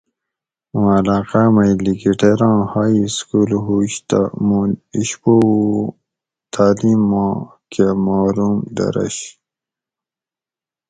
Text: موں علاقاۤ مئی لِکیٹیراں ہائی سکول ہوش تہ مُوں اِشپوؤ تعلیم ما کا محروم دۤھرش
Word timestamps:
موں 0.73 0.91
علاقاۤ 0.99 1.47
مئی 1.55 1.73
لِکیٹیراں 1.83 2.59
ہائی 2.71 3.01
سکول 3.17 3.51
ہوش 3.65 3.91
تہ 4.09 4.19
مُوں 4.45 4.65
اِشپوؤ 4.95 5.65
تعلیم 6.53 7.01
ما 7.09 7.25
کا 7.71 7.87
محروم 8.03 8.55
دۤھرش 8.75 9.17